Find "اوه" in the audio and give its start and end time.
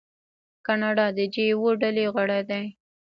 1.55-1.71